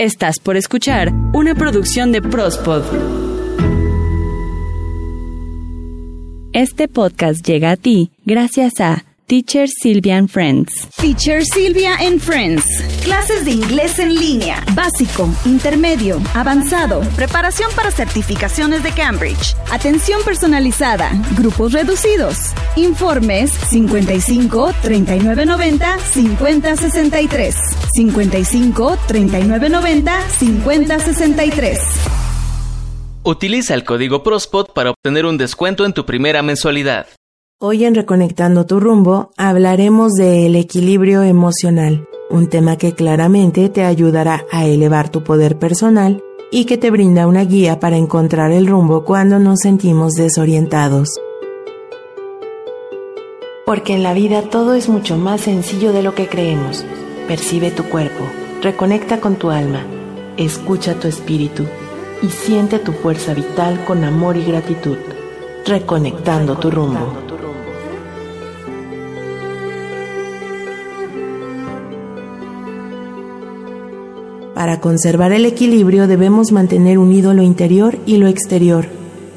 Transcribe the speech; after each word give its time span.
Estás 0.00 0.38
por 0.38 0.56
escuchar 0.56 1.12
una 1.32 1.56
producción 1.56 2.12
de 2.12 2.22
Prospod. 2.22 2.84
Este 6.52 6.86
podcast 6.86 7.44
llega 7.44 7.72
a 7.72 7.76
ti 7.76 8.12
gracias 8.24 8.80
a 8.80 9.07
Teacher 9.28 9.68
Sylvia 9.68 10.16
and 10.16 10.30
Friends. 10.30 10.88
Teacher 10.96 11.44
Sylvia 11.44 11.96
and 12.00 12.18
Friends. 12.18 12.64
Clases 13.04 13.44
de 13.44 13.50
inglés 13.50 13.98
en 13.98 14.14
línea. 14.14 14.64
Básico, 14.74 15.28
intermedio, 15.44 16.18
avanzado. 16.32 17.02
Preparación 17.14 17.70
para 17.76 17.90
certificaciones 17.90 18.82
de 18.82 18.90
Cambridge. 18.92 19.54
Atención 19.70 20.22
personalizada. 20.24 21.10
Grupos 21.36 21.74
reducidos. 21.74 22.38
Informes 22.76 23.50
55 23.50 24.72
3990 24.80 25.98
5063. 25.98 27.54
55 27.92 28.98
3990 29.08 30.30
5063. 30.30 31.80
Utiliza 33.24 33.74
el 33.74 33.84
código 33.84 34.22
PROSPOT 34.22 34.72
para 34.72 34.92
obtener 34.92 35.26
un 35.26 35.36
descuento 35.36 35.84
en 35.84 35.92
tu 35.92 36.06
primera 36.06 36.42
mensualidad. 36.42 37.06
Hoy 37.60 37.84
en 37.84 37.96
Reconectando 37.96 38.66
tu 38.66 38.78
rumbo 38.78 39.32
hablaremos 39.36 40.12
del 40.12 40.54
equilibrio 40.54 41.24
emocional, 41.24 42.06
un 42.30 42.48
tema 42.48 42.76
que 42.76 42.94
claramente 42.94 43.68
te 43.68 43.82
ayudará 43.82 44.44
a 44.52 44.64
elevar 44.64 45.08
tu 45.08 45.24
poder 45.24 45.58
personal 45.58 46.22
y 46.52 46.66
que 46.66 46.78
te 46.78 46.92
brinda 46.92 47.26
una 47.26 47.44
guía 47.44 47.80
para 47.80 47.96
encontrar 47.96 48.52
el 48.52 48.68
rumbo 48.68 49.04
cuando 49.04 49.40
nos 49.40 49.58
sentimos 49.58 50.12
desorientados. 50.12 51.08
Porque 53.66 53.94
en 53.94 54.04
la 54.04 54.14
vida 54.14 54.42
todo 54.42 54.74
es 54.74 54.88
mucho 54.88 55.16
más 55.16 55.40
sencillo 55.40 55.92
de 55.92 56.04
lo 56.04 56.14
que 56.14 56.28
creemos. 56.28 56.84
Percibe 57.26 57.72
tu 57.72 57.82
cuerpo, 57.88 58.22
reconecta 58.62 59.20
con 59.20 59.34
tu 59.34 59.50
alma, 59.50 59.84
escucha 60.36 60.94
tu 60.94 61.08
espíritu 61.08 61.64
y 62.22 62.28
siente 62.28 62.78
tu 62.78 62.92
fuerza 62.92 63.34
vital 63.34 63.84
con 63.84 64.04
amor 64.04 64.36
y 64.36 64.44
gratitud, 64.44 64.96
reconectando 65.66 66.56
tu 66.56 66.70
rumbo. 66.70 67.26
Para 74.58 74.80
conservar 74.80 75.30
el 75.30 75.46
equilibrio 75.46 76.08
debemos 76.08 76.50
mantener 76.50 76.98
unido 76.98 77.32
lo 77.32 77.44
interior 77.44 77.96
y 78.06 78.16
lo 78.16 78.26
exterior, 78.26 78.88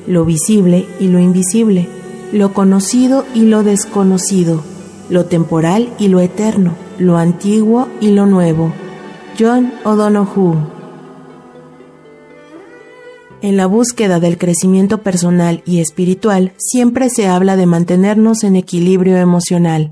lo 0.08 0.25
visible 0.25 0.88
y 1.00 1.09
lo 1.09 1.19
invisible, 1.19 1.88
lo 2.33 2.55
conocido 2.55 3.23
y 3.36 3.42
lo 3.42 3.61
desconocido, 3.61 4.64
lo 5.11 5.25
temporal 5.25 5.89
y 5.99 6.08
lo 6.08 6.22
eterno, 6.22 6.73
lo 6.97 7.17
antiguo 7.17 7.88
y 7.99 8.09
lo 8.09 8.25
nuevo. 8.25 8.73
John 9.39 9.72
O'Donoghue 9.83 10.55
en 13.44 13.58
la 13.58 13.67
búsqueda 13.67 14.19
del 14.19 14.39
crecimiento 14.39 15.03
personal 15.03 15.61
y 15.67 15.81
espiritual 15.81 16.53
siempre 16.58 17.11
se 17.11 17.27
habla 17.27 17.58
de 17.58 17.67
mantenernos 17.67 18.44
en 18.44 18.55
equilibrio 18.55 19.17
emocional. 19.17 19.92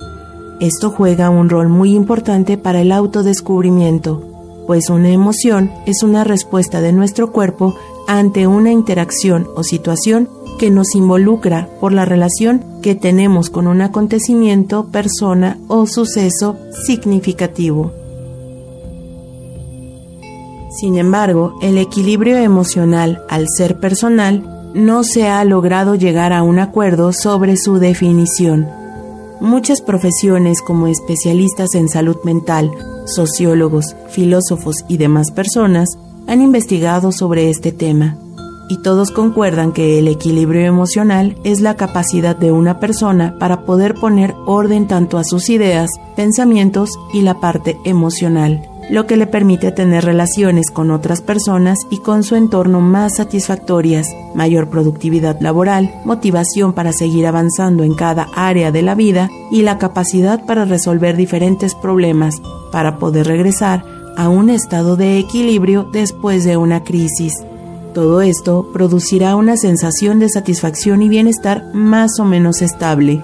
Esto 0.60 0.90
juega 0.90 1.30
un 1.30 1.52
rol 1.52 1.70
muy 1.70 1.94
importante 1.94 2.58
para 2.58 2.82
el 2.82 2.92
autodescubrimiento, 2.92 4.29
pues 4.70 4.92
una 4.92 5.10
emoción 5.10 5.72
es 5.88 6.04
una 6.04 6.24
respuesta 6.24 6.80
de 6.80 6.94
nuestro 6.94 7.32
cuerpo 7.32 7.76
ante 8.08 8.46
una 8.46 8.72
interacción 8.72 9.48
o 9.56 9.64
situación 9.64 10.30
que 10.60 10.70
nos 10.70 10.94
involucra 10.94 11.68
por 11.80 11.92
la 11.92 12.06
relación 12.06 12.64
que 12.84 12.94
tenemos 12.94 13.50
con 13.50 13.66
un 13.66 13.82
acontecimiento, 13.82 14.86
persona 14.92 15.58
o 15.68 15.88
suceso 15.88 16.56
significativo. 16.86 17.94
Sin 20.80 21.00
embargo, 21.00 21.58
el 21.64 21.80
equilibrio 21.80 22.38
emocional, 22.38 23.24
al 23.28 23.48
ser 23.50 23.80
personal, 23.80 24.72
no 24.76 25.04
se 25.04 25.28
ha 25.28 25.44
logrado 25.46 25.96
llegar 25.96 26.32
a 26.32 26.44
un 26.44 26.60
acuerdo 26.60 27.12
sobre 27.12 27.58
su 27.58 27.80
definición. 27.80 28.68
Muchas 29.42 29.82
profesiones 29.82 30.62
como 30.62 30.86
especialistas 30.86 31.74
en 31.74 31.90
salud 31.90 32.18
mental, 32.24 32.72
sociólogos, 33.16 33.96
filósofos 34.10 34.86
y 34.88 34.98
demás 34.98 35.32
personas 35.32 35.90
han 36.28 36.42
investigado 36.42 37.12
sobre 37.12 37.50
este 37.50 37.72
tema, 37.72 38.18
y 38.70 38.78
todos 38.78 39.10
concuerdan 39.12 39.72
que 39.72 39.98
el 39.98 40.08
equilibrio 40.08 40.62
emocional 40.66 41.36
es 41.44 41.60
la 41.60 41.76
capacidad 41.76 42.36
de 42.36 42.52
una 42.52 42.80
persona 42.80 43.36
para 43.40 43.66
poder 43.66 43.96
poner 43.96 44.36
orden 44.46 44.88
tanto 44.88 45.18
a 45.18 45.24
sus 45.24 45.50
ideas, 45.50 45.90
pensamientos 46.16 46.92
y 47.12 47.22
la 47.22 47.40
parte 47.40 47.78
emocional 47.84 48.70
lo 48.90 49.06
que 49.06 49.16
le 49.16 49.28
permite 49.28 49.72
tener 49.72 50.04
relaciones 50.04 50.72
con 50.72 50.92
otras 50.92 51.22
personas 51.22 51.78
y 51.90 52.00
con 52.00 52.24
su 52.24 52.36
entorno 52.36 52.82
más 52.82 53.18
satisfactorias, 53.18 54.08
mayor 54.34 54.70
productividad 54.70 55.40
laboral, 55.40 55.94
motivación 56.06 56.74
para 56.74 56.92
seguir 56.92 57.28
avanzando 57.28 57.84
en 57.84 57.94
cada 57.94 58.28
área 58.36 58.72
de 58.72 58.82
la 58.82 58.96
vida 58.96 59.30
y 59.52 59.62
la 59.62 59.78
capacidad 59.78 60.44
para 60.46 60.66
resolver 60.66 61.16
diferentes 61.16 61.76
problemas, 61.76 62.42
para 62.72 62.98
poder 62.98 63.28
regresar 63.28 63.84
a 64.18 64.30
un 64.30 64.50
estado 64.50 64.96
de 64.96 65.18
equilibrio 65.18 65.88
después 65.92 66.44
de 66.44 66.58
una 66.58 66.84
crisis. 66.84 67.34
Todo 67.94 68.22
esto 68.22 68.70
producirá 68.74 69.36
una 69.36 69.58
sensación 69.58 70.20
de 70.20 70.30
satisfacción 70.30 71.02
y 71.02 71.10
bienestar 71.10 71.74
más 71.74 72.20
o 72.20 72.26
menos 72.26 72.62
estable. 72.62 73.24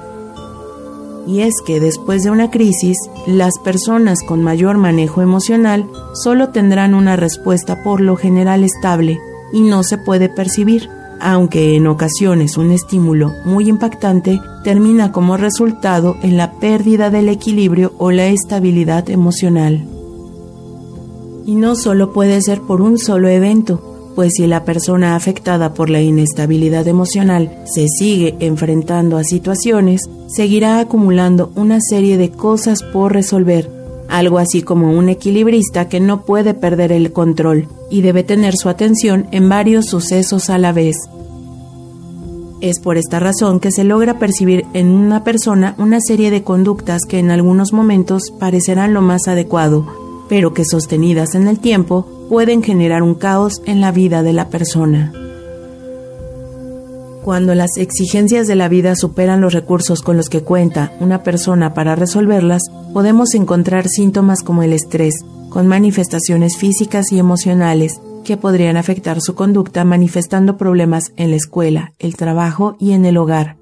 Y 1.27 1.41
es 1.41 1.53
que 1.65 1.79
después 1.79 2.23
de 2.23 2.29
una 2.31 2.51
crisis, 2.51 2.97
las 3.25 3.57
personas 3.59 4.19
con 4.27 4.43
mayor 4.43 4.77
manejo 4.77 5.21
emocional 5.21 5.89
solo 6.13 6.49
tendrán 6.49 6.93
una 6.93 7.15
respuesta 7.15 7.83
por 7.83 7.99
lo 7.99 8.15
general 8.15 8.63
estable 8.63 9.19
y 9.51 9.61
no 9.61 9.83
se 9.83 9.97
puede 9.97 10.29
percibir, 10.29 10.89
aunque 11.19 11.75
en 11.75 11.87
ocasiones 11.87 12.57
un 12.57 12.71
estímulo 12.71 13.31
muy 13.45 13.69
impactante 13.69 14.39
termina 14.63 15.11
como 15.11 15.37
resultado 15.37 16.17
en 16.21 16.37
la 16.37 16.53
pérdida 16.59 17.09
del 17.09 17.29
equilibrio 17.29 17.93
o 17.97 18.11
la 18.11 18.27
estabilidad 18.27 19.09
emocional. 19.09 19.87
Y 21.45 21.55
no 21.55 21.75
solo 21.75 22.13
puede 22.13 22.41
ser 22.41 22.61
por 22.61 22.81
un 22.81 22.97
solo 22.97 23.27
evento, 23.27 23.95
pues 24.15 24.33
si 24.35 24.47
la 24.47 24.63
persona 24.63 25.15
afectada 25.15 25.73
por 25.73 25.89
la 25.89 26.01
inestabilidad 26.01 26.87
emocional 26.87 27.63
se 27.65 27.87
sigue 27.87 28.35
enfrentando 28.39 29.17
a 29.17 29.23
situaciones, 29.23 30.01
seguirá 30.27 30.79
acumulando 30.79 31.51
una 31.55 31.79
serie 31.81 32.17
de 32.17 32.31
cosas 32.31 32.81
por 32.81 33.13
resolver, 33.13 33.69
algo 34.09 34.39
así 34.39 34.61
como 34.61 34.91
un 34.91 35.09
equilibrista 35.09 35.89
que 35.89 35.99
no 35.99 36.23
puede 36.23 36.53
perder 36.53 36.91
el 36.91 37.11
control 37.11 37.67
y 37.89 38.01
debe 38.01 38.23
tener 38.23 38.55
su 38.55 38.69
atención 38.69 39.27
en 39.31 39.49
varios 39.49 39.87
sucesos 39.87 40.49
a 40.49 40.57
la 40.57 40.71
vez. 40.71 40.95
Es 42.61 42.79
por 42.79 42.97
esta 42.97 43.19
razón 43.19 43.59
que 43.59 43.71
se 43.71 43.83
logra 43.83 44.17
percibir 44.17 44.65
en 44.73 44.87
una 44.87 45.23
persona 45.23 45.75
una 45.77 45.99
serie 45.99 46.31
de 46.31 46.43
conductas 46.43 47.01
que 47.07 47.19
en 47.19 47.29
algunos 47.29 47.73
momentos 47.73 48.31
parecerán 48.39 48.93
lo 48.93 49.01
más 49.01 49.27
adecuado, 49.27 49.85
pero 50.29 50.53
que 50.53 50.65
sostenidas 50.65 51.35
en 51.35 51.47
el 51.47 51.59
tiempo 51.59 52.07
pueden 52.29 52.63
generar 52.63 53.03
un 53.03 53.15
caos 53.15 53.61
en 53.65 53.81
la 53.81 53.91
vida 53.91 54.23
de 54.23 54.33
la 54.33 54.49
persona. 54.49 55.11
Cuando 57.25 57.55
las 57.55 57.77
exigencias 57.77 58.45
de 58.45 58.53
la 58.53 58.69
vida 58.69 58.95
superan 58.95 59.41
los 59.41 59.51
recursos 59.51 60.03
con 60.03 60.15
los 60.15 60.29
que 60.29 60.43
cuenta 60.43 60.95
una 60.99 61.23
persona 61.23 61.73
para 61.73 61.95
resolverlas, 61.95 62.61
podemos 62.93 63.33
encontrar 63.33 63.87
síntomas 63.87 64.43
como 64.43 64.61
el 64.61 64.73
estrés, 64.73 65.15
con 65.49 65.65
manifestaciones 65.65 66.55
físicas 66.55 67.11
y 67.11 67.17
emocionales 67.17 67.99
que 68.23 68.37
podrían 68.37 68.77
afectar 68.77 69.21
su 69.21 69.33
conducta 69.33 69.83
manifestando 69.83 70.55
problemas 70.55 71.13
en 71.15 71.31
la 71.31 71.37
escuela, 71.37 71.93
el 71.97 72.15
trabajo 72.15 72.75
y 72.79 72.91
en 72.91 73.05
el 73.05 73.17
hogar. 73.17 73.57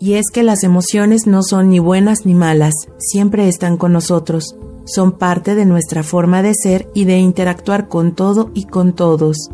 Y 0.00 0.14
es 0.14 0.32
que 0.32 0.42
las 0.42 0.64
emociones 0.64 1.28
no 1.28 1.44
son 1.44 1.70
ni 1.70 1.78
buenas 1.78 2.26
ni 2.26 2.34
malas, 2.34 2.74
siempre 2.98 3.46
están 3.46 3.76
con 3.76 3.92
nosotros, 3.92 4.56
son 4.86 5.12
parte 5.12 5.54
de 5.54 5.66
nuestra 5.66 6.02
forma 6.02 6.42
de 6.42 6.52
ser 6.52 6.90
y 6.94 7.04
de 7.04 7.18
interactuar 7.18 7.86
con 7.86 8.16
todo 8.16 8.50
y 8.54 8.64
con 8.64 8.92
todos. 8.92 9.50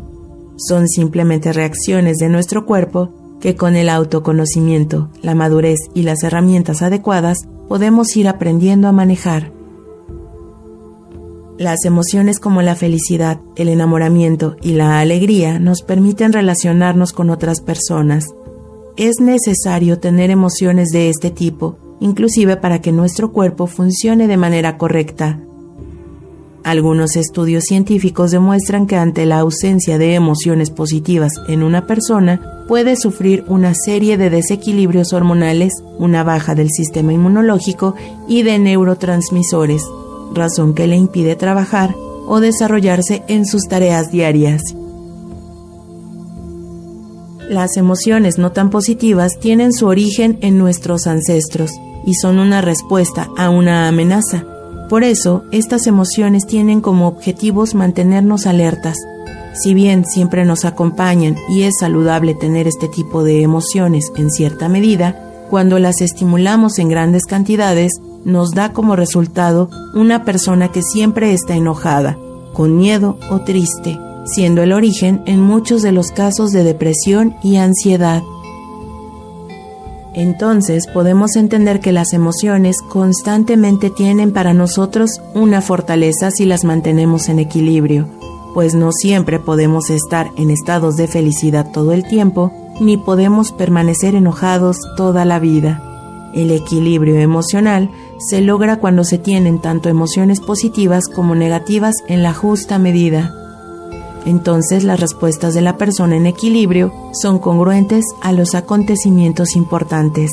Son 0.67 0.87
simplemente 0.87 1.53
reacciones 1.53 2.17
de 2.17 2.29
nuestro 2.29 2.65
cuerpo 2.65 3.13
que 3.39 3.55
con 3.55 3.75
el 3.75 3.89
autoconocimiento, 3.89 5.09
la 5.21 5.33
madurez 5.33 5.79
y 5.95 6.03
las 6.03 6.23
herramientas 6.23 6.81
adecuadas 6.81 7.47
podemos 7.67 8.15
ir 8.15 8.27
aprendiendo 8.27 8.87
a 8.87 8.91
manejar. 8.91 9.51
Las 11.57 11.85
emociones 11.85 12.39
como 12.39 12.61
la 12.61 12.75
felicidad, 12.75 13.39
el 13.55 13.69
enamoramiento 13.69 14.55
y 14.61 14.73
la 14.73 14.99
alegría 14.99 15.59
nos 15.59 15.81
permiten 15.81 16.33
relacionarnos 16.33 17.13
con 17.13 17.29
otras 17.29 17.61
personas. 17.61 18.33
Es 18.97 19.19
necesario 19.19 19.99
tener 19.99 20.29
emociones 20.29 20.89
de 20.89 21.09
este 21.09 21.31
tipo 21.31 21.77
inclusive 22.01 22.57
para 22.57 22.81
que 22.81 22.91
nuestro 22.91 23.31
cuerpo 23.31 23.67
funcione 23.67 24.27
de 24.27 24.35
manera 24.35 24.77
correcta. 24.77 25.39
Algunos 26.63 27.15
estudios 27.15 27.63
científicos 27.63 28.29
demuestran 28.29 28.85
que 28.85 28.95
ante 28.95 29.25
la 29.25 29.39
ausencia 29.39 29.97
de 29.97 30.13
emociones 30.13 30.69
positivas 30.69 31.31
en 31.47 31.63
una 31.63 31.87
persona 31.87 32.39
puede 32.67 32.95
sufrir 32.95 33.43
una 33.47 33.73
serie 33.73 34.15
de 34.17 34.29
desequilibrios 34.29 35.11
hormonales, 35.11 35.73
una 35.97 36.23
baja 36.23 36.53
del 36.53 36.69
sistema 36.69 37.13
inmunológico 37.13 37.95
y 38.27 38.43
de 38.43 38.59
neurotransmisores, 38.59 39.83
razón 40.35 40.75
que 40.75 40.85
le 40.85 40.97
impide 40.97 41.35
trabajar 41.35 41.95
o 42.27 42.39
desarrollarse 42.39 43.23
en 43.27 43.47
sus 43.47 43.63
tareas 43.63 44.11
diarias. 44.11 44.61
Las 47.49 47.75
emociones 47.75 48.37
no 48.37 48.51
tan 48.51 48.69
positivas 48.69 49.39
tienen 49.39 49.73
su 49.73 49.87
origen 49.87 50.37
en 50.41 50.59
nuestros 50.59 51.07
ancestros 51.07 51.71
y 52.05 52.13
son 52.13 52.39
una 52.39 52.61
respuesta 52.61 53.29
a 53.35 53.49
una 53.49 53.87
amenaza. 53.87 54.45
Por 54.91 55.05
eso, 55.05 55.45
estas 55.51 55.87
emociones 55.87 56.45
tienen 56.45 56.81
como 56.81 57.07
objetivos 57.07 57.75
mantenernos 57.75 58.45
alertas. 58.45 58.97
Si 59.53 59.73
bien 59.73 60.03
siempre 60.03 60.43
nos 60.43 60.65
acompañan 60.65 61.37
y 61.47 61.61
es 61.61 61.75
saludable 61.79 62.35
tener 62.35 62.67
este 62.67 62.89
tipo 62.89 63.23
de 63.23 63.41
emociones 63.41 64.11
en 64.17 64.29
cierta 64.29 64.67
medida, 64.67 65.47
cuando 65.49 65.79
las 65.79 66.01
estimulamos 66.01 66.77
en 66.77 66.89
grandes 66.89 67.23
cantidades, 67.23 67.93
nos 68.25 68.51
da 68.51 68.73
como 68.73 68.97
resultado 68.97 69.69
una 69.93 70.25
persona 70.25 70.73
que 70.73 70.81
siempre 70.81 71.31
está 71.31 71.55
enojada, 71.55 72.17
con 72.51 72.77
miedo 72.77 73.17
o 73.29 73.39
triste 73.39 73.97
siendo 74.25 74.61
el 74.61 74.71
origen 74.71 75.23
en 75.25 75.41
muchos 75.41 75.81
de 75.81 75.91
los 75.91 76.11
casos 76.11 76.51
de 76.51 76.63
depresión 76.63 77.35
y 77.43 77.57
ansiedad. 77.57 78.21
Entonces 80.13 80.87
podemos 80.87 81.35
entender 81.35 81.79
que 81.79 81.91
las 81.91 82.13
emociones 82.13 82.77
constantemente 82.81 83.89
tienen 83.89 84.33
para 84.33 84.53
nosotros 84.53 85.21
una 85.33 85.61
fortaleza 85.61 86.31
si 86.31 86.45
las 86.45 86.65
mantenemos 86.65 87.29
en 87.29 87.39
equilibrio, 87.39 88.07
pues 88.53 88.75
no 88.75 88.91
siempre 88.91 89.39
podemos 89.39 89.89
estar 89.89 90.29
en 90.35 90.51
estados 90.51 90.97
de 90.97 91.07
felicidad 91.07 91.71
todo 91.71 91.93
el 91.93 92.05
tiempo, 92.05 92.51
ni 92.81 92.97
podemos 92.97 93.53
permanecer 93.53 94.15
enojados 94.15 94.79
toda 94.97 95.23
la 95.23 95.39
vida. 95.39 95.81
El 96.33 96.51
equilibrio 96.51 97.15
emocional 97.15 97.89
se 98.17 98.41
logra 98.41 98.77
cuando 98.77 99.03
se 99.03 99.17
tienen 99.17 99.59
tanto 99.59 99.87
emociones 99.87 100.41
positivas 100.41 101.07
como 101.07 101.35
negativas 101.35 101.95
en 102.07 102.23
la 102.23 102.33
justa 102.33 102.79
medida 102.79 103.33
entonces 104.25 104.83
las 104.83 104.99
respuestas 104.99 105.53
de 105.53 105.61
la 105.61 105.77
persona 105.77 106.15
en 106.15 106.25
equilibrio 106.25 106.93
son 107.13 107.39
congruentes 107.39 108.05
a 108.21 108.31
los 108.31 108.55
acontecimientos 108.55 109.55
importantes. 109.55 110.31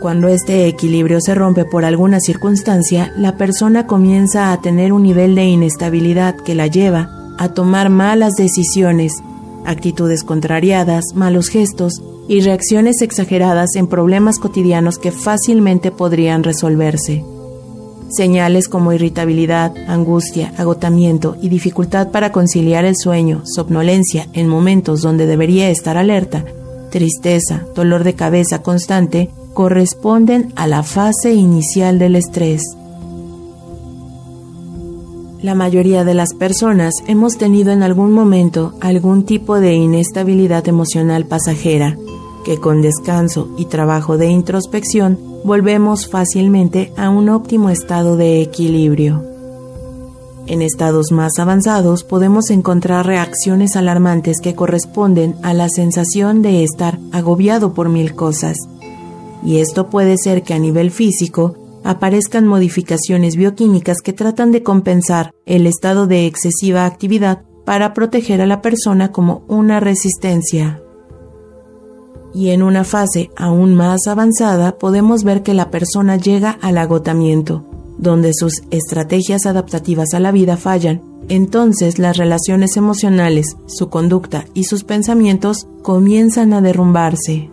Cuando 0.00 0.28
este 0.28 0.66
equilibrio 0.66 1.20
se 1.20 1.34
rompe 1.34 1.64
por 1.64 1.84
alguna 1.84 2.20
circunstancia, 2.20 3.12
la 3.16 3.36
persona 3.38 3.86
comienza 3.86 4.52
a 4.52 4.60
tener 4.60 4.92
un 4.92 5.02
nivel 5.02 5.34
de 5.34 5.44
inestabilidad 5.44 6.36
que 6.36 6.54
la 6.54 6.66
lleva 6.66 7.08
a 7.38 7.48
tomar 7.48 7.88
malas 7.88 8.34
decisiones, 8.34 9.14
actitudes 9.64 10.22
contrariadas, 10.22 11.14
malos 11.14 11.48
gestos 11.48 12.02
y 12.28 12.40
reacciones 12.40 13.00
exageradas 13.02 13.76
en 13.76 13.86
problemas 13.86 14.38
cotidianos 14.38 14.98
que 14.98 15.10
fácilmente 15.10 15.90
podrían 15.90 16.44
resolverse. 16.44 17.24
Señales 18.16 18.68
como 18.68 18.92
irritabilidad, 18.92 19.72
angustia, 19.88 20.52
agotamiento 20.56 21.36
y 21.42 21.48
dificultad 21.48 22.12
para 22.12 22.30
conciliar 22.30 22.84
el 22.84 22.94
sueño, 22.96 23.42
somnolencia 23.44 24.28
en 24.34 24.46
momentos 24.46 25.02
donde 25.02 25.26
debería 25.26 25.68
estar 25.68 25.96
alerta, 25.96 26.44
tristeza, 26.90 27.66
dolor 27.74 28.04
de 28.04 28.14
cabeza 28.14 28.62
constante, 28.62 29.30
corresponden 29.52 30.52
a 30.54 30.68
la 30.68 30.84
fase 30.84 31.32
inicial 31.32 31.98
del 31.98 32.14
estrés. 32.14 32.62
La 35.42 35.56
mayoría 35.56 36.04
de 36.04 36.14
las 36.14 36.34
personas 36.34 36.94
hemos 37.08 37.36
tenido 37.36 37.72
en 37.72 37.82
algún 37.82 38.12
momento 38.12 38.74
algún 38.80 39.24
tipo 39.24 39.58
de 39.58 39.74
inestabilidad 39.74 40.68
emocional 40.68 41.26
pasajera, 41.26 41.98
que 42.44 42.58
con 42.58 42.82
descanso 42.82 43.48
y 43.58 43.64
trabajo 43.64 44.16
de 44.18 44.28
introspección 44.28 45.18
volvemos 45.44 46.08
fácilmente 46.08 46.92
a 46.96 47.10
un 47.10 47.28
óptimo 47.28 47.70
estado 47.70 48.16
de 48.16 48.40
equilibrio. 48.40 49.24
En 50.46 50.60
estados 50.60 51.10
más 51.10 51.38
avanzados 51.38 52.04
podemos 52.04 52.50
encontrar 52.50 53.06
reacciones 53.06 53.76
alarmantes 53.76 54.40
que 54.42 54.54
corresponden 54.54 55.36
a 55.42 55.54
la 55.54 55.68
sensación 55.68 56.42
de 56.42 56.62
estar 56.62 56.98
agobiado 57.12 57.72
por 57.72 57.88
mil 57.88 58.14
cosas. 58.14 58.56
Y 59.42 59.58
esto 59.58 59.88
puede 59.88 60.16
ser 60.18 60.42
que 60.42 60.54
a 60.54 60.58
nivel 60.58 60.90
físico 60.90 61.56
aparezcan 61.82 62.46
modificaciones 62.46 63.36
bioquímicas 63.36 63.98
que 64.02 64.12
tratan 64.12 64.52
de 64.52 64.62
compensar 64.62 65.32
el 65.46 65.66
estado 65.66 66.06
de 66.06 66.26
excesiva 66.26 66.84
actividad 66.86 67.42
para 67.64 67.94
proteger 67.94 68.42
a 68.42 68.46
la 68.46 68.60
persona 68.60 69.12
como 69.12 69.44
una 69.48 69.80
resistencia 69.80 70.83
y 72.34 72.50
en 72.50 72.62
una 72.62 72.84
fase 72.84 73.30
aún 73.36 73.74
más 73.74 74.06
avanzada 74.06 74.76
podemos 74.76 75.22
ver 75.24 75.42
que 75.42 75.54
la 75.54 75.70
persona 75.70 76.16
llega 76.16 76.58
al 76.60 76.78
agotamiento, 76.78 77.64
donde 77.98 78.32
sus 78.34 78.64
estrategias 78.70 79.46
adaptativas 79.46 80.12
a 80.14 80.20
la 80.20 80.32
vida 80.32 80.56
fallan. 80.56 81.00
Entonces 81.28 81.98
las 81.98 82.18
relaciones 82.18 82.76
emocionales, 82.76 83.56
su 83.66 83.88
conducta 83.88 84.44
y 84.52 84.64
sus 84.64 84.84
pensamientos 84.84 85.68
comienzan 85.82 86.52
a 86.52 86.60
derrumbarse. 86.60 87.50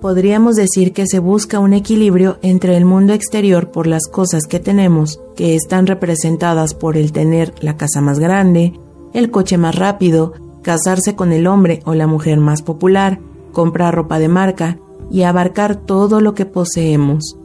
Podríamos 0.00 0.56
decir 0.56 0.92
que 0.92 1.06
se 1.06 1.20
busca 1.20 1.60
un 1.60 1.72
equilibrio 1.72 2.38
entre 2.42 2.76
el 2.76 2.84
mundo 2.84 3.12
exterior 3.12 3.70
por 3.70 3.86
las 3.86 4.08
cosas 4.08 4.46
que 4.46 4.58
tenemos, 4.58 5.20
que 5.36 5.54
están 5.54 5.86
representadas 5.86 6.74
por 6.74 6.96
el 6.96 7.12
tener 7.12 7.54
la 7.60 7.76
casa 7.76 8.00
más 8.00 8.18
grande, 8.18 8.72
el 9.12 9.30
coche 9.30 9.58
más 9.58 9.76
rápido, 9.76 10.34
casarse 10.62 11.14
con 11.14 11.32
el 11.32 11.46
hombre 11.46 11.82
o 11.84 11.94
la 11.94 12.06
mujer 12.06 12.38
más 12.38 12.62
popular, 12.62 13.18
comprar 13.52 13.94
ropa 13.94 14.18
de 14.18 14.28
marca 14.28 14.78
y 15.10 15.22
abarcar 15.22 15.76
todo 15.76 16.20
lo 16.20 16.34
que 16.34 16.46
poseemos. 16.46 17.36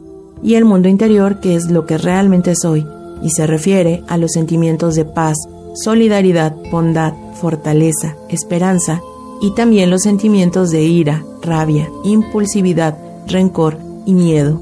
Y 0.42 0.54
el 0.54 0.64
mundo 0.64 0.88
interior, 0.88 1.40
que 1.40 1.56
es 1.56 1.70
lo 1.70 1.84
que 1.84 1.98
realmente 1.98 2.54
soy, 2.54 2.86
y 3.22 3.30
se 3.30 3.46
refiere 3.46 4.02
a 4.08 4.16
los 4.16 4.32
sentimientos 4.32 4.94
de 4.94 5.04
paz, 5.04 5.36
solidaridad, 5.74 6.56
bondad, 6.70 7.12
fortaleza, 7.34 8.16
esperanza, 8.28 9.02
y 9.40 9.52
también 9.54 9.90
los 9.90 10.02
sentimientos 10.02 10.70
de 10.70 10.82
ira, 10.82 11.24
rabia, 11.42 11.88
impulsividad, 12.04 12.96
rencor 13.26 13.78
y 14.06 14.14
miedo. 14.14 14.60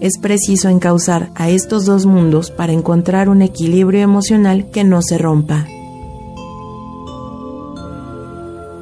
Es 0.00 0.18
preciso 0.18 0.68
encauzar 0.68 1.30
a 1.34 1.48
estos 1.48 1.86
dos 1.86 2.06
mundos 2.06 2.50
para 2.50 2.72
encontrar 2.72 3.28
un 3.28 3.42
equilibrio 3.42 4.02
emocional 4.02 4.70
que 4.70 4.84
no 4.84 5.00
se 5.02 5.18
rompa. 5.18 5.66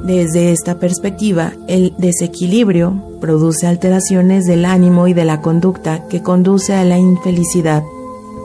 Desde 0.05 0.53
esta 0.53 0.79
perspectiva, 0.79 1.53
el 1.67 1.95
desequilibrio 1.97 3.03
produce 3.21 3.67
alteraciones 3.67 4.45
del 4.45 4.67
ánimo 4.67 5.09
y 5.09 5.15
de 5.15 5.25
la 5.25 5.41
conducta 5.41 6.07
que 6.09 6.23
conduce 6.23 6.75
a 6.75 6.85
la 6.85 6.99
infelicidad. 6.99 7.83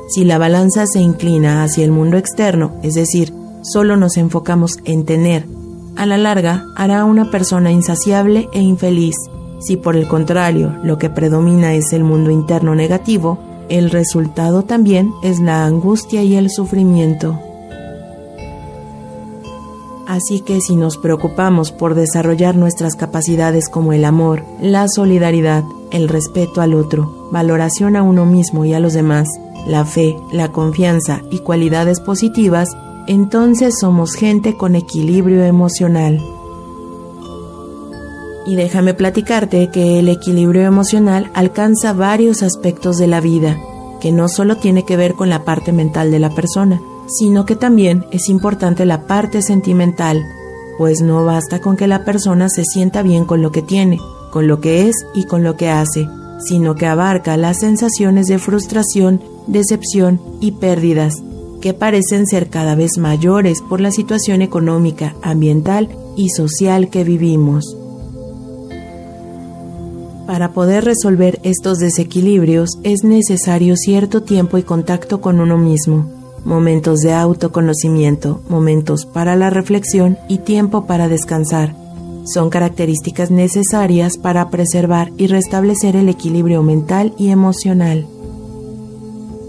Si 0.08 0.24
la 0.24 0.38
balanza 0.38 0.88
se 0.88 1.02
inclina 1.02 1.64
hacia 1.64 1.84
el 1.84 1.92
mundo 1.92 2.18
externo, 2.18 2.72
es 2.82 2.94
decir, 2.94 3.34
solo 3.62 3.98
nos 3.98 4.16
enfocamos 4.16 4.80
en 4.86 5.04
tener, 5.04 5.46
a 6.00 6.06
la 6.06 6.18
larga 6.18 6.66
hará 6.78 7.04
una 7.04 7.30
persona 7.30 7.74
insaciable 7.74 8.48
e 8.54 8.62
infeliz. 8.62 9.16
Si 9.60 9.76
por 9.76 9.98
el 9.98 10.08
contrario 10.08 10.78
lo 10.82 10.98
que 10.98 11.10
predomina 11.10 11.74
es 11.74 11.92
el 11.92 12.06
mundo 12.06 12.32
interno 12.32 12.74
negativo, 12.74 13.38
el 13.68 13.92
resultado 13.92 14.64
también 14.64 15.12
es 15.24 15.42
la 15.42 15.66
angustia 15.66 16.24
y 16.24 16.36
el 16.36 16.50
sufrimiento. 16.50 17.38
Así 20.10 20.42
que 20.42 20.60
si 20.60 20.76
nos 20.76 20.98
preocupamos 20.98 21.72
por 21.72 21.94
desarrollar 21.94 22.56
nuestras 22.56 22.96
capacidades 22.96 23.70
como 23.70 23.94
el 23.94 24.04
amor, 24.04 24.44
la 24.60 24.88
solidaridad, 24.88 25.64
el 25.92 26.10
respeto 26.10 26.62
al 26.62 26.74
otro, 26.74 27.30
valoración 27.32 27.96
a 27.96 28.02
uno 28.02 28.26
mismo 28.26 28.66
y 28.66 28.74
a 28.74 28.80
los 28.80 28.94
demás, 28.94 29.28
la 29.68 29.86
fe, 29.86 30.18
la 30.32 30.52
confianza 30.52 31.22
y 31.30 31.40
cualidades 31.40 32.00
positivas, 32.00 32.70
entonces 33.06 33.76
somos 33.80 34.16
gente 34.16 34.58
con 34.58 34.74
equilibrio 34.74 35.44
emocional. 35.44 36.20
Y 38.48 38.56
déjame 38.56 38.96
platicarte 38.96 39.70
que 39.70 40.00
el 40.00 40.10
equilibrio 40.10 40.64
emocional 40.64 41.30
alcanza 41.36 41.94
varios 41.94 42.42
aspectos 42.42 42.98
de 42.98 43.06
la 43.06 43.22
vida, 43.22 43.58
que 44.02 44.12
no 44.12 44.28
solo 44.28 44.58
tiene 44.58 44.86
que 44.86 44.98
ver 44.98 45.14
con 45.14 45.30
la 45.30 45.46
parte 45.46 45.72
mental 45.72 46.10
de 46.10 46.18
la 46.18 46.32
persona, 46.32 46.82
sino 47.10 47.46
que 47.46 47.56
también 47.56 48.06
es 48.12 48.30
importante 48.30 48.86
la 48.86 49.08
parte 49.08 49.42
sentimental, 49.42 50.24
pues 50.78 51.02
no 51.02 51.26
basta 51.26 51.60
con 51.60 51.76
que 51.76 51.88
la 51.88 52.06
persona 52.06 52.50
se 52.50 52.64
sienta 52.64 53.02
bien 53.02 53.26
con 53.26 53.42
lo 53.42 53.52
que 53.52 53.62
tiene, 53.62 54.00
con 54.32 54.48
lo 54.48 54.62
que 54.62 54.88
es 54.88 54.96
y 55.14 55.24
con 55.26 55.44
lo 55.44 55.58
que 55.58 55.70
hace, 55.70 56.08
sino 56.40 56.76
que 56.76 56.86
abarca 56.86 57.36
las 57.36 57.60
sensaciones 57.60 58.28
de 58.28 58.40
frustración, 58.40 59.22
decepción 59.48 60.22
y 60.40 60.52
pérdidas, 60.54 61.16
que 61.62 61.74
parecen 61.74 62.28
ser 62.28 62.50
cada 62.50 62.76
vez 62.76 62.98
mayores 62.98 63.62
por 63.62 63.82
la 63.82 63.92
situación 63.92 64.42
económica, 64.42 65.16
ambiental 65.22 65.90
y 66.16 66.30
social 66.30 66.90
que 66.90 67.04
vivimos. 67.04 67.76
Para 70.28 70.54
poder 70.54 70.86
resolver 70.86 71.40
estos 71.42 71.80
desequilibrios 71.80 72.78
es 72.84 73.04
necesario 73.04 73.76
cierto 73.76 74.22
tiempo 74.22 74.60
y 74.60 74.64
contacto 74.64 75.22
con 75.22 75.42
uno 75.42 75.58
mismo 75.58 76.19
momentos 76.46 77.00
de 77.00 77.14
autoconocimiento, 77.14 78.42
momentos 78.50 79.06
para 79.06 79.36
la 79.36 79.50
reflexión 79.50 80.18
y 80.28 80.40
tiempo 80.40 80.86
para 80.86 81.08
descansar. 81.08 81.76
Son 82.26 82.50
características 82.50 83.32
necesarias 83.32 84.18
para 84.18 84.50
preservar 84.50 85.12
y 85.18 85.28
restablecer 85.28 85.96
el 85.96 86.10
equilibrio 86.10 86.64
mental 86.64 87.14
y 87.18 87.30
emocional. 87.30 88.08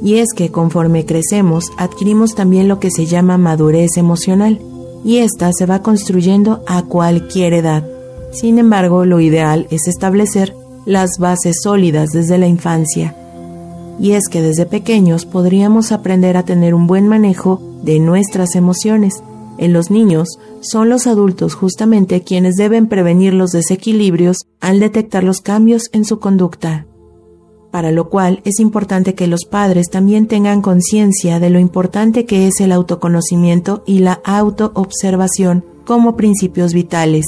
Y 0.03 0.17
es 0.17 0.33
que 0.35 0.51
conforme 0.51 1.05
crecemos 1.05 1.71
adquirimos 1.77 2.35
también 2.35 2.69
lo 2.69 2.81
que 2.81 2.91
se 2.91 3.07
llama 3.07 3.37
madurez 3.37 3.97
emocional, 3.97 4.61
y 5.05 5.19
esta 5.19 5.51
se 5.53 5.67
va 5.67 5.83
construyendo 5.83 6.63
a 6.67 6.83
cualquier 6.83 7.55
edad. 7.55 7.87
Sin 8.33 8.59
embargo, 8.59 9.05
lo 9.05 9.21
ideal 9.21 9.67
es 9.71 9.89
establecer 9.89 10.55
las 10.87 11.19
bases 11.19 11.57
sólidas 11.63 12.11
desde 12.11 12.39
la 12.39 12.47
infancia. 12.47 13.15
Y 14.01 14.13
es 14.13 14.29
que 14.29 14.41
desde 14.41 14.65
pequeños 14.65 15.27
podríamos 15.27 15.93
aprender 15.93 16.37
a 16.37 16.45
tener 16.45 16.75
un 16.75 16.87
buen 16.87 17.07
manejo 17.07 17.61
de 17.83 18.01
nuestras 18.01 18.57
emociones. 18.57 19.23
En 19.59 19.75
los 19.75 19.91
niños 19.91 20.39
son 20.63 20.89
los 20.89 21.07
adultos 21.07 21.55
justamente 21.55 22.23
quienes 22.23 22.57
deben 22.57 22.89
prevenir 22.89 23.35
los 23.35 23.51
desequilibrios 23.51 24.47
al 24.61 24.81
detectar 24.81 25.23
los 25.23 25.43
cambios 25.43 25.91
en 25.93 26.07
su 26.07 26.19
conducta. 26.19 26.87
Para 27.71 27.93
lo 27.93 28.09
cual 28.09 28.41
es 28.45 28.59
importante 28.59 29.15
que 29.15 29.27
los 29.27 29.45
padres 29.45 29.91
también 29.91 30.27
tengan 30.27 30.63
conciencia 30.63 31.39
de 31.39 31.51
lo 31.51 31.59
importante 31.59 32.25
que 32.25 32.49
es 32.49 32.61
el 32.61 32.73
autoconocimiento 32.73 33.85
y 33.87 33.99
la 33.99 34.21
autoobservación 34.25 35.65
como 35.85 36.17
principios 36.17 36.73
vitales 36.73 37.27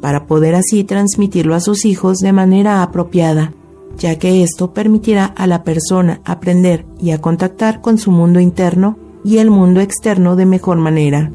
para 0.00 0.26
poder 0.26 0.54
así 0.54 0.84
transmitirlo 0.84 1.54
a 1.54 1.60
sus 1.60 1.84
hijos 1.84 2.18
de 2.18 2.32
manera 2.32 2.82
apropiada, 2.82 3.52
ya 3.98 4.16
que 4.18 4.42
esto 4.42 4.72
permitirá 4.72 5.24
a 5.24 5.46
la 5.46 5.64
persona 5.64 6.20
aprender 6.24 6.86
y 7.00 7.10
a 7.10 7.20
contactar 7.20 7.80
con 7.80 7.98
su 7.98 8.10
mundo 8.10 8.40
interno 8.40 8.98
y 9.24 9.38
el 9.38 9.50
mundo 9.50 9.80
externo 9.80 10.36
de 10.36 10.46
mejor 10.46 10.78
manera. 10.78 11.30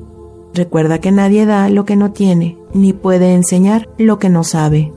Recuerda 0.54 1.00
que 1.00 1.12
nadie 1.12 1.46
da 1.46 1.70
lo 1.70 1.86
que 1.86 1.96
no 1.96 2.12
tiene, 2.12 2.58
ni 2.74 2.94
puede 2.94 3.34
enseñar 3.34 3.90
lo 3.98 4.20
que 4.20 4.30
no 4.30 4.44
sabe. 4.44 4.94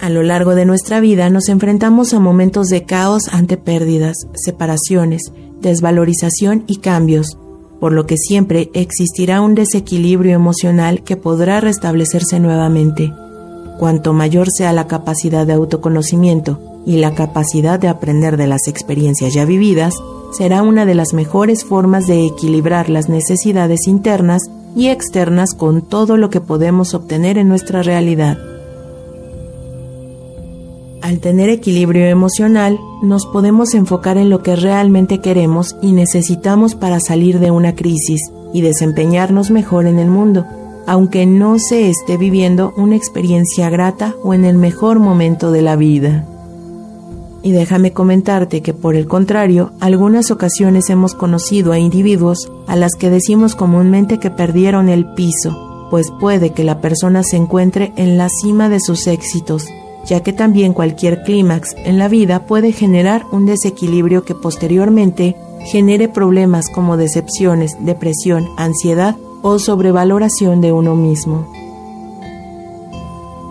A 0.00 0.10
lo 0.10 0.22
largo 0.22 0.54
de 0.54 0.66
nuestra 0.66 1.00
vida 1.00 1.30
nos 1.30 1.48
enfrentamos 1.48 2.12
a 2.12 2.20
momentos 2.20 2.68
de 2.68 2.84
caos 2.84 3.28
ante 3.32 3.56
pérdidas, 3.56 4.16
separaciones, 4.34 5.32
desvalorización 5.60 6.64
y 6.66 6.76
cambios, 6.76 7.38
por 7.80 7.92
lo 7.92 8.06
que 8.06 8.16
siempre 8.16 8.70
existirá 8.74 9.40
un 9.40 9.54
desequilibrio 9.54 10.34
emocional 10.34 11.02
que 11.02 11.16
podrá 11.16 11.60
restablecerse 11.60 12.40
nuevamente. 12.40 13.12
Cuanto 13.78 14.12
mayor 14.12 14.48
sea 14.50 14.72
la 14.72 14.86
capacidad 14.86 15.46
de 15.46 15.52
autoconocimiento 15.52 16.58
y 16.86 16.98
la 16.98 17.14
capacidad 17.14 17.78
de 17.78 17.88
aprender 17.88 18.36
de 18.36 18.46
las 18.46 18.68
experiencias 18.68 19.34
ya 19.34 19.44
vividas, 19.44 19.94
será 20.32 20.62
una 20.62 20.86
de 20.86 20.94
las 20.94 21.12
mejores 21.12 21.64
formas 21.64 22.06
de 22.06 22.24
equilibrar 22.26 22.88
las 22.88 23.08
necesidades 23.08 23.86
internas 23.86 24.42
y 24.74 24.88
externas 24.88 25.54
con 25.54 25.82
todo 25.82 26.16
lo 26.16 26.30
que 26.30 26.40
podemos 26.40 26.94
obtener 26.94 27.38
en 27.38 27.48
nuestra 27.48 27.82
realidad. 27.82 28.38
Al 31.02 31.20
tener 31.20 31.50
equilibrio 31.50 32.06
emocional, 32.06 32.78
nos 33.02 33.26
podemos 33.26 33.74
enfocar 33.74 34.18
en 34.18 34.28
lo 34.28 34.42
que 34.42 34.56
realmente 34.56 35.20
queremos 35.20 35.76
y 35.80 35.92
necesitamos 35.92 36.74
para 36.74 36.98
salir 37.00 37.38
de 37.38 37.50
una 37.50 37.74
crisis 37.74 38.20
y 38.52 38.60
desempeñarnos 38.60 39.50
mejor 39.50 39.86
en 39.86 39.98
el 39.98 40.08
mundo, 40.08 40.46
aunque 40.86 41.26
no 41.26 41.58
se 41.58 41.90
esté 41.90 42.16
viviendo 42.16 42.72
una 42.76 42.96
experiencia 42.96 43.70
grata 43.70 44.14
o 44.22 44.34
en 44.34 44.44
el 44.44 44.56
mejor 44.56 44.98
momento 44.98 45.50
de 45.50 45.62
la 45.62 45.76
vida. 45.76 46.26
Y 47.42 47.52
déjame 47.52 47.92
comentarte 47.92 48.60
que 48.62 48.74
por 48.74 48.96
el 48.96 49.06
contrario, 49.06 49.72
algunas 49.80 50.30
ocasiones 50.30 50.90
hemos 50.90 51.14
conocido 51.14 51.72
a 51.72 51.78
individuos 51.78 52.50
a 52.66 52.76
las 52.76 52.94
que 52.94 53.10
decimos 53.10 53.54
comúnmente 53.54 54.18
que 54.18 54.30
perdieron 54.30 54.88
el 54.88 55.06
piso, 55.14 55.86
pues 55.90 56.10
puede 56.20 56.50
que 56.50 56.64
la 56.64 56.80
persona 56.80 57.22
se 57.22 57.36
encuentre 57.36 57.92
en 57.96 58.18
la 58.18 58.28
cima 58.28 58.68
de 58.68 58.80
sus 58.80 59.06
éxitos 59.06 59.68
ya 60.06 60.22
que 60.22 60.32
también 60.32 60.72
cualquier 60.72 61.22
clímax 61.24 61.74
en 61.84 61.98
la 61.98 62.08
vida 62.08 62.46
puede 62.46 62.72
generar 62.72 63.26
un 63.32 63.44
desequilibrio 63.44 64.24
que 64.24 64.34
posteriormente 64.34 65.36
genere 65.64 66.08
problemas 66.08 66.70
como 66.70 66.96
decepciones, 66.96 67.76
depresión, 67.80 68.48
ansiedad 68.56 69.16
o 69.48 69.60
sobrevaloración 69.60 70.60
de 70.60 70.72
uno 70.72 70.96
mismo. 70.96 71.46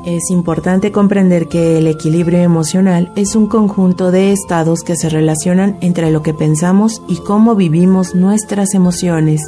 Es 0.05 0.29
importante 0.29 0.91
comprender 0.91 1.47
que 1.47 1.77
el 1.77 1.87
equilibrio 1.87 2.39
emocional 2.39 3.13
es 3.15 3.33
un 3.33 3.47
conjunto 3.47 4.11
de 4.11 4.33
estados 4.33 4.81
que 4.81 4.97
se 4.97 5.07
relacionan 5.07 5.77
entre 5.79 6.11
lo 6.11 6.21
que 6.21 6.33
pensamos 6.33 7.01
y 7.07 7.15
cómo 7.15 7.55
vivimos 7.55 8.13
nuestras 8.13 8.73
emociones. 8.73 9.41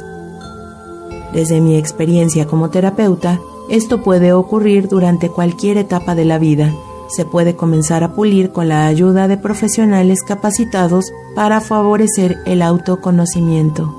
Desde 1.34 1.60
mi 1.60 1.76
experiencia 1.76 2.46
como 2.46 2.70
terapeuta, 2.70 3.38
esto 3.68 4.02
puede 4.02 4.32
ocurrir 4.32 4.88
durante 4.88 5.28
cualquier 5.28 5.76
etapa 5.76 6.14
de 6.14 6.24
la 6.24 6.38
vida, 6.38 6.72
se 7.08 7.26
puede 7.26 7.56
comenzar 7.56 8.04
a 8.04 8.14
pulir 8.14 8.52
con 8.52 8.68
la 8.68 8.86
ayuda 8.86 9.28
de 9.28 9.36
profesionales 9.36 10.22
capacitados 10.22 11.12
para 11.34 11.60
favorecer 11.60 12.38
el 12.46 12.62
autoconocimiento. 12.62 13.97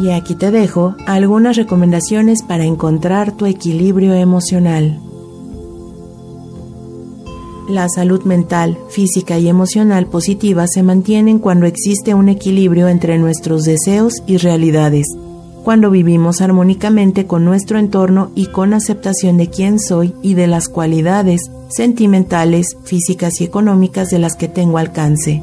Y 0.00 0.10
aquí 0.10 0.34
te 0.34 0.50
dejo 0.50 0.94
algunas 1.06 1.56
recomendaciones 1.56 2.42
para 2.42 2.64
encontrar 2.64 3.32
tu 3.32 3.46
equilibrio 3.46 4.14
emocional. 4.14 4.98
La 7.68 7.88
salud 7.88 8.22
mental, 8.24 8.78
física 8.88 9.38
y 9.38 9.48
emocional 9.48 10.06
positiva 10.06 10.66
se 10.66 10.82
mantienen 10.82 11.38
cuando 11.38 11.66
existe 11.66 12.14
un 12.14 12.28
equilibrio 12.28 12.88
entre 12.88 13.18
nuestros 13.18 13.64
deseos 13.64 14.22
y 14.26 14.38
realidades 14.38 15.06
cuando 15.62 15.90
vivimos 15.90 16.40
armónicamente 16.40 17.26
con 17.26 17.44
nuestro 17.44 17.78
entorno 17.78 18.30
y 18.34 18.46
con 18.46 18.72
aceptación 18.72 19.36
de 19.36 19.48
quién 19.48 19.78
soy 19.78 20.14
y 20.22 20.34
de 20.34 20.46
las 20.46 20.68
cualidades 20.68 21.42
sentimentales, 21.68 22.76
físicas 22.84 23.40
y 23.40 23.44
económicas 23.44 24.08
de 24.10 24.18
las 24.18 24.36
que 24.36 24.48
tengo 24.48 24.78
alcance. 24.78 25.42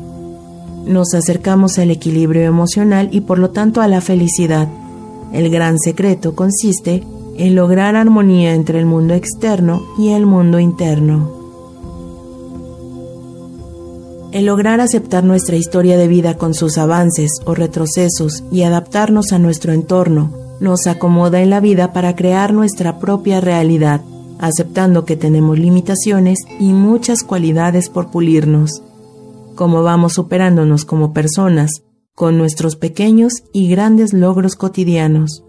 Nos 0.88 1.14
acercamos 1.14 1.80
al 1.80 1.92
equilibrio 1.92 2.44
emocional 2.44 3.10
y 3.12 3.22
por 3.22 3.40
lo 3.40 3.50
tanto 3.50 3.82
a 3.82 3.88
la 3.88 4.00
felicidad. 4.00 4.70
El 5.34 5.50
gran 5.50 5.78
secreto 5.80 6.34
consiste 6.34 7.04
en 7.38 7.56
lograr 7.56 7.96
armonía 7.96 8.54
entre 8.54 8.80
el 8.80 8.86
mundo 8.86 9.14
externo 9.14 9.84
y 9.98 10.10
el 10.10 10.26
mundo 10.26 10.60
interno. 10.60 11.38
El 14.32 14.46
lograr 14.46 14.80
aceptar 14.80 15.24
nuestra 15.24 15.58
historia 15.58 15.98
de 15.98 16.08
vida 16.08 16.38
con 16.38 16.54
sus 16.54 16.78
avances 16.78 17.32
o 17.46 17.54
retrocesos 17.54 18.44
y 18.52 18.64
adaptarnos 18.64 19.34
a 19.34 19.40
nuestro 19.40 19.74
entorno 19.74 20.32
nos 20.60 20.88
acomoda 20.88 21.42
en 21.42 21.50
la 21.50 21.60
vida 21.60 21.92
para 21.92 22.16
crear 22.16 22.54
nuestra 22.54 23.00
propia 23.00 23.42
realidad, 23.42 24.02
aceptando 24.40 25.06
que 25.06 25.18
tenemos 25.18 25.60
limitaciones 25.60 26.40
y 26.60 26.72
muchas 26.74 27.24
cualidades 27.24 27.90
por 27.90 28.10
pulirnos. 28.10 28.84
Como 29.58 29.82
vamos 29.82 30.14
superándonos 30.14 30.86
como 30.86 31.14
personas, 31.14 31.84
con 32.14 32.38
nuestros 32.38 32.76
pequeños 32.76 33.34
y 33.52 33.68
grandes 33.68 34.14
logros 34.14 34.56
cotidianos. 34.56 35.44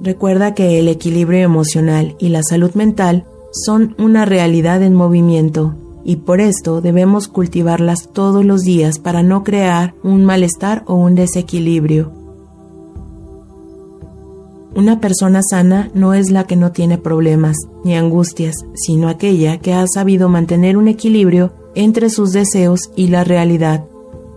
Recuerda 0.00 0.54
que 0.54 0.78
el 0.78 0.86
equilibrio 0.86 1.40
emocional 1.40 2.14
y 2.20 2.28
la 2.28 2.44
salud 2.44 2.72
mental 2.74 3.26
son 3.50 3.96
una 3.98 4.24
realidad 4.24 4.84
en 4.84 4.94
movimiento 4.94 5.74
y 6.04 6.16
por 6.16 6.40
esto 6.40 6.80
debemos 6.80 7.26
cultivarlas 7.26 8.12
todos 8.12 8.44
los 8.44 8.62
días 8.62 9.00
para 9.00 9.24
no 9.24 9.42
crear 9.42 9.96
un 10.04 10.24
malestar 10.24 10.84
o 10.86 10.94
un 10.94 11.16
desequilibrio. 11.16 12.21
Una 14.74 15.00
persona 15.00 15.40
sana 15.42 15.90
no 15.94 16.14
es 16.14 16.30
la 16.30 16.44
que 16.44 16.56
no 16.56 16.72
tiene 16.72 16.98
problemas 16.98 17.56
ni 17.84 17.94
angustias, 17.94 18.56
sino 18.74 19.08
aquella 19.08 19.58
que 19.58 19.74
ha 19.74 19.86
sabido 19.86 20.28
mantener 20.28 20.76
un 20.76 20.88
equilibrio 20.88 21.52
entre 21.74 22.10
sus 22.10 22.32
deseos 22.32 22.90
y 22.96 23.08
la 23.08 23.24
realidad, 23.24 23.86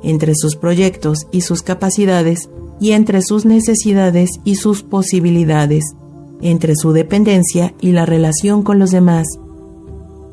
entre 0.04 0.34
sus 0.36 0.56
proyectos 0.56 1.28
y 1.32 1.42
sus 1.42 1.62
capacidades 1.62 2.50
y 2.80 2.92
entre 2.92 3.22
sus 3.22 3.46
necesidades 3.46 4.30
y 4.44 4.56
sus 4.56 4.84
posibilidades 4.84 5.96
entre 6.42 6.76
su 6.76 6.92
dependencia 6.92 7.74
y 7.82 7.92
la 7.92 8.06
relación 8.06 8.64
con 8.64 8.80
los 8.80 8.92
demás. 8.92 9.28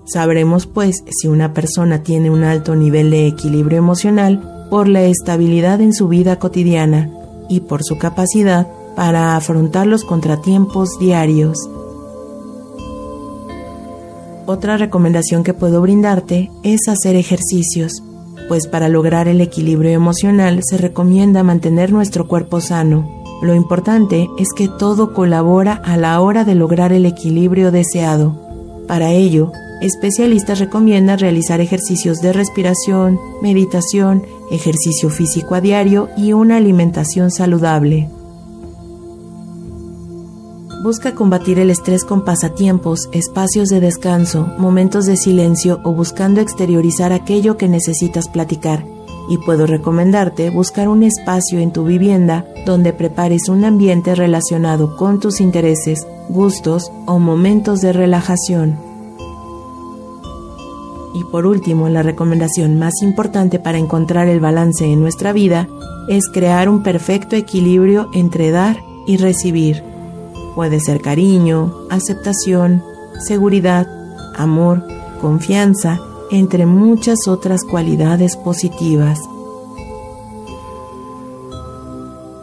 Sabremos 0.04 0.66
pues 0.66 1.04
si 1.10 1.28
una 1.28 1.54
persona 1.54 2.02
tiene 2.02 2.30
un 2.30 2.44
alto 2.44 2.74
nivel 2.74 3.10
de 3.10 3.26
equilibrio 3.26 3.78
emocional 3.78 4.66
por 4.68 4.88
la 4.88 5.02
estabilidad 5.02 5.80
en 5.80 5.92
su 5.92 6.08
vida 6.08 6.38
cotidiana 6.38 7.10
y 7.48 7.60
por 7.60 7.82
su 7.84 7.98
capacidad 7.98 8.66
para 8.96 9.36
afrontar 9.36 9.86
los 9.86 10.04
contratiempos 10.04 10.90
diarios. 10.98 11.58
Otra 14.46 14.76
recomendación 14.76 15.44
que 15.44 15.54
puedo 15.54 15.80
brindarte 15.80 16.50
es 16.62 16.88
hacer 16.88 17.16
ejercicios, 17.16 18.02
pues 18.48 18.66
para 18.66 18.88
lograr 18.88 19.28
el 19.28 19.40
equilibrio 19.40 19.92
emocional 19.92 20.60
se 20.62 20.78
recomienda 20.78 21.42
mantener 21.42 21.92
nuestro 21.92 22.26
cuerpo 22.26 22.60
sano, 22.60 23.22
lo 23.42 23.56
importante 23.56 24.30
es 24.38 24.52
que 24.54 24.68
todo 24.68 25.12
colabora 25.12 25.72
a 25.72 25.96
la 25.96 26.20
hora 26.20 26.44
de 26.44 26.54
lograr 26.54 26.92
el 26.92 27.04
equilibrio 27.04 27.72
deseado. 27.72 28.38
Para 28.86 29.10
ello, 29.10 29.50
especialistas 29.80 30.60
recomiendan 30.60 31.18
realizar 31.18 31.60
ejercicios 31.60 32.20
de 32.20 32.32
respiración, 32.32 33.18
meditación, 33.42 34.24
ejercicio 34.52 35.10
físico 35.10 35.56
a 35.56 35.60
diario 35.60 36.08
y 36.16 36.34
una 36.34 36.58
alimentación 36.58 37.32
saludable. 37.32 38.08
Busca 40.82 41.14
combatir 41.14 41.60
el 41.60 41.70
estrés 41.70 42.04
con 42.04 42.24
pasatiempos, 42.24 43.08
espacios 43.12 43.68
de 43.68 43.78
descanso, 43.78 44.48
momentos 44.58 45.06
de 45.06 45.16
silencio 45.16 45.78
o 45.84 45.92
buscando 45.92 46.40
exteriorizar 46.40 47.12
aquello 47.12 47.56
que 47.56 47.68
necesitas 47.68 48.28
platicar. 48.28 48.84
Y 49.28 49.38
puedo 49.38 49.68
recomendarte 49.68 50.50
buscar 50.50 50.88
un 50.88 51.04
espacio 51.04 51.60
en 51.60 51.72
tu 51.72 51.84
vivienda 51.84 52.46
donde 52.66 52.92
prepares 52.92 53.48
un 53.48 53.64
ambiente 53.64 54.16
relacionado 54.16 54.96
con 54.96 55.20
tus 55.20 55.40
intereses, 55.40 56.04
gustos 56.28 56.90
o 57.06 57.20
momentos 57.20 57.80
de 57.80 57.92
relajación. 57.92 58.76
Y 61.14 61.22
por 61.30 61.46
último, 61.46 61.90
la 61.90 62.02
recomendación 62.02 62.80
más 62.80 63.02
importante 63.02 63.60
para 63.60 63.78
encontrar 63.78 64.26
el 64.26 64.40
balance 64.40 64.84
en 64.84 65.00
nuestra 65.00 65.32
vida 65.32 65.68
es 66.08 66.28
crear 66.28 66.68
un 66.68 66.82
perfecto 66.82 67.36
equilibrio 67.36 68.08
entre 68.12 68.50
dar 68.50 68.78
y 69.06 69.18
recibir. 69.18 69.91
Puede 70.54 70.80
ser 70.80 71.00
cariño, 71.00 71.74
aceptación, 71.90 72.82
seguridad, 73.18 73.86
amor, 74.36 74.84
confianza, 75.20 76.00
entre 76.30 76.66
muchas 76.66 77.28
otras 77.28 77.64
cualidades 77.64 78.36
positivas. 78.36 79.20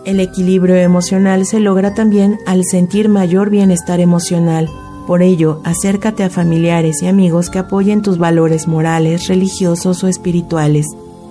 El 0.05 0.19
equilibrio 0.19 0.75
emocional 0.75 1.45
se 1.45 1.59
logra 1.59 1.93
también 1.93 2.39
al 2.47 2.63
sentir 2.63 3.09
mayor 3.09 3.49
bienestar 3.49 3.99
emocional. 3.99 4.67
Por 5.05 5.21
ello, 5.21 5.61
acércate 5.63 6.23
a 6.23 6.29
familiares 6.29 7.03
y 7.03 7.07
amigos 7.07 7.49
que 7.49 7.59
apoyen 7.59 8.01
tus 8.01 8.17
valores 8.17 8.67
morales, 8.67 9.27
religiosos 9.27 10.03
o 10.03 10.07
espirituales, 10.07 10.87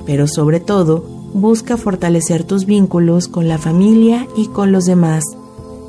pero 0.06 0.28
sobre 0.28 0.60
todo, 0.60 1.04
busca 1.34 1.76
fortalecer 1.76 2.44
tus 2.44 2.66
vínculos 2.66 3.26
con 3.26 3.48
la 3.48 3.58
familia 3.58 4.28
y 4.36 4.46
con 4.46 4.70
los 4.70 4.84
demás. 4.84 5.24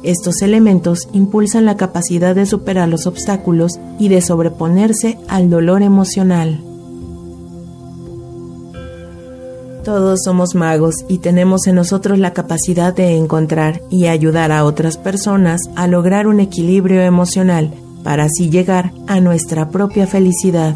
Estos 0.04 0.42
elementos 0.42 1.08
impulsan 1.14 1.66
la 1.66 1.78
capacidad 1.78 2.36
de 2.36 2.46
superar 2.46 2.88
los 2.88 3.06
obstáculos 3.06 3.80
y 4.00 4.08
de 4.08 4.22
sobreponerse 4.22 5.18
al 5.28 5.50
dolor 5.50 5.82
emocional. 5.82 6.64
Todos 9.84 10.20
somos 10.24 10.56
magos 10.56 10.96
y 11.08 11.18
tenemos 11.20 11.66
en 11.68 11.76
nosotros 11.76 12.20
la 12.20 12.34
capacidad 12.34 12.94
de 12.94 13.16
encontrar 13.16 13.82
y 13.90 14.08
ayudar 14.08 14.52
a 14.52 14.66
otras 14.66 14.98
personas 14.98 15.62
a 15.76 15.88
lograr 15.88 16.28
un 16.28 16.40
equilibrio 16.40 17.02
emocional 17.02 17.74
para 18.04 18.26
así 18.26 18.50
llegar 18.50 18.92
a 19.08 19.20
nuestra 19.20 19.70
propia 19.70 20.06
felicidad. 20.06 20.76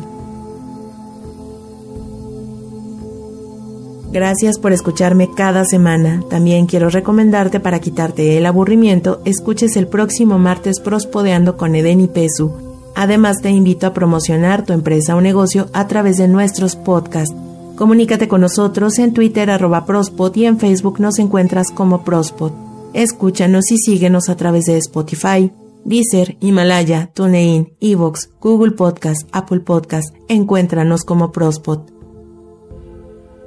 Gracias 4.14 4.60
por 4.60 4.74
escucharme 4.74 5.32
cada 5.32 5.66
semana. 5.66 6.24
También 6.30 6.68
quiero 6.68 6.92
recomendarte 6.92 7.60
para 7.60 7.80
quitarte 7.80 8.38
el 8.38 8.46
aburrimiento, 8.46 9.24
escuches 9.26 9.76
el 9.76 9.88
próximo 9.88 10.38
martes 10.38 10.80
Prospodeando 10.80 11.58
con 11.58 11.74
Eden 11.74 12.00
y 12.00 12.08
Pesu. 12.08 12.52
Además 12.94 13.42
te 13.42 13.50
invito 13.50 13.88
a 13.88 13.94
promocionar 13.96 14.66
tu 14.66 14.74
empresa 14.74 15.16
o 15.16 15.22
negocio 15.22 15.68
a 15.74 15.88
través 15.88 16.18
de 16.18 16.28
nuestros 16.28 16.76
podcasts. 16.76 17.34
Comunícate 17.76 18.28
con 18.28 18.42
nosotros 18.42 19.00
en 19.00 19.14
Twitter 19.14 19.50
arroba 19.50 19.88
Prospot 19.88 20.38
y 20.38 20.46
en 20.46 20.60
Facebook 20.60 21.00
nos 21.00 21.18
encuentras 21.18 21.72
como 21.72 22.04
Prospot. 22.04 22.54
Escúchanos 22.94 23.72
y 23.72 23.80
síguenos 23.80 24.30
a 24.30 24.38
través 24.38 24.66
de 24.66 24.78
Spotify, 24.78 25.52
Deezer, 25.86 26.38
Himalaya, 26.40 27.10
TuneIn, 27.16 27.74
Evox, 27.80 28.30
Google 28.40 28.74
Podcast, 28.74 29.28
Apple 29.32 29.62
Podcast. 29.62 30.16
Encuéntranos 30.28 31.02
como 31.02 31.32
Prospot. 31.32 32.03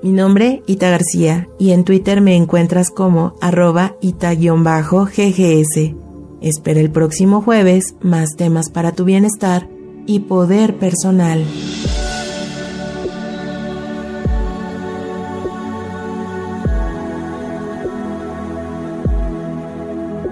Mi 0.02 0.12
nombre, 0.12 0.62
Ita 0.66 0.90
García, 0.90 1.48
y 1.58 1.72
en 1.72 1.84
Twitter 1.84 2.20
me 2.20 2.36
encuentras 2.36 2.90
como 2.90 3.34
arroba 3.40 3.96
ita-ggs. 4.02 5.94
Espera 6.42 6.80
el 6.80 6.90
próximo 6.90 7.40
jueves 7.40 7.96
más 8.02 8.36
temas 8.36 8.68
para 8.70 8.92
tu 8.92 9.04
bienestar 9.04 9.68
y 10.06 10.20
poder 10.20 10.76
personal. 10.76 11.44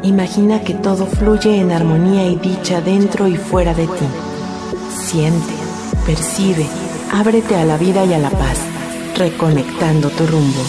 Imagina 0.03 0.61
que 0.61 0.75
todo 0.75 1.07
fluye 1.07 1.59
en 1.59 1.73
armonía 1.73 2.29
y 2.29 2.37
dicha 2.37 2.83
dentro 2.83 3.27
y 3.27 3.37
fuera 3.37 3.73
de 3.73 3.87
ti. 3.87 4.07
Siente, 5.07 5.55
percibe, 6.05 6.67
ábrete 7.11 7.57
a 7.57 7.65
la 7.65 7.79
vida 7.79 8.05
y 8.05 8.13
a 8.13 8.19
la 8.19 8.31
paz 8.31 8.74
reconectando 9.17 10.09
tu 10.11 10.27
rumbo. 10.27 10.61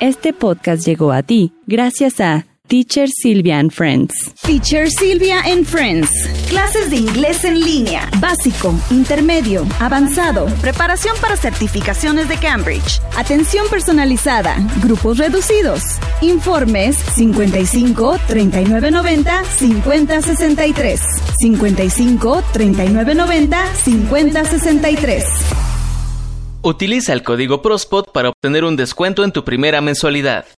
Este 0.00 0.32
podcast 0.32 0.84
llegó 0.84 1.12
a 1.12 1.22
ti 1.22 1.52
gracias 1.66 2.20
a 2.20 2.46
Teacher 2.66 3.08
Silvia 3.10 3.58
and 3.58 3.70
Friends. 3.70 4.32
Teacher 4.42 4.90
Silvia 4.90 5.40
and 5.44 5.66
Friends. 5.66 6.10
Clases 6.48 6.88
de 6.90 6.96
inglés 6.96 7.44
en 7.44 7.60
línea. 7.60 8.08
Básico, 8.20 8.74
intermedio, 8.90 9.66
avanzado. 9.80 10.46
Preparación 10.62 11.14
para 11.20 11.36
certificaciones 11.36 12.26
de 12.28 12.38
Cambridge. 12.38 13.02
Atención 13.18 13.66
personalizada. 13.68 14.56
Grupos 14.82 15.18
reducidos. 15.18 15.82
Informes 16.22 16.96
55 16.96 18.18
39 18.26 18.90
90 18.90 19.44
50 19.44 20.22
63. 20.22 21.00
55 21.38 22.42
39 22.52 23.14
90 23.14 23.74
50 23.74 24.44
63. 24.46 25.24
Utiliza 26.66 27.12
el 27.12 27.22
código 27.22 27.60
PROSPOT 27.60 28.10
para 28.10 28.30
obtener 28.30 28.64
un 28.64 28.74
descuento 28.74 29.22
en 29.22 29.32
tu 29.32 29.44
primera 29.44 29.82
mensualidad. 29.82 30.46